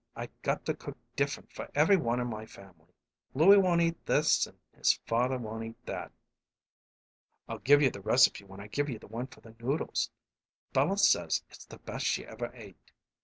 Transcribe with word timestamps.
I 0.15 0.29
got 0.41 0.65
to 0.65 0.73
cook 0.73 0.97
different 1.15 1.53
for 1.53 1.69
every 1.75 1.95
one 1.95 2.19
in 2.19 2.25
my 2.25 2.47
family. 2.47 2.91
Louie 3.35 3.59
won't 3.59 3.81
eat 3.83 4.03
this 4.03 4.47
and 4.47 4.57
his 4.75 4.93
father 5.05 5.37
won't 5.37 5.63
eat 5.63 5.85
that!" 5.85 6.11
"I'll 7.47 7.59
give 7.59 7.83
you 7.83 7.91
the 7.91 8.01
recipe 8.01 8.43
when 8.43 8.59
I 8.59 8.65
give 8.65 8.89
you 8.89 8.97
the 8.97 9.05
one 9.05 9.27
for 9.27 9.41
the 9.41 9.55
noodles. 9.59 10.09
Bella 10.73 10.97
says 10.97 11.43
it's 11.51 11.65
the 11.67 11.77
best 11.77 12.07
she 12.07 12.25
ever 12.25 12.49
ate. 12.55 12.91